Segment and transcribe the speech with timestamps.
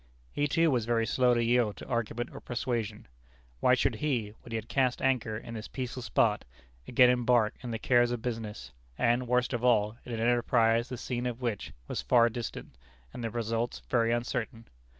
[0.31, 3.07] He too was very slow to yield to argument or persuasion.
[3.59, 6.43] Why should he when he had cast anchor in this peaceful spot
[6.87, 10.97] again embark in the cares of business, and, worst of all, in an enterprise the
[10.97, 12.79] scene of which was far distant,
[13.13, 14.65] and the results very uncertain?